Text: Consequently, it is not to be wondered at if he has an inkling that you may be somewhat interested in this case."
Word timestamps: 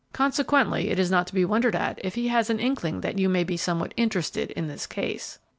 Consequently, 0.13 0.89
it 0.89 0.97
is 0.97 1.11
not 1.11 1.27
to 1.27 1.33
be 1.35 1.45
wondered 1.45 1.75
at 1.75 1.99
if 2.03 2.15
he 2.15 2.29
has 2.29 2.49
an 2.49 2.59
inkling 2.59 3.01
that 3.01 3.19
you 3.19 3.29
may 3.29 3.43
be 3.43 3.55
somewhat 3.55 3.93
interested 3.95 4.49
in 4.49 4.67
this 4.67 4.87
case." 4.87 5.37